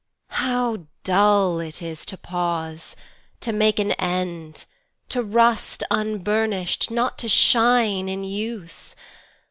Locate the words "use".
8.23-8.95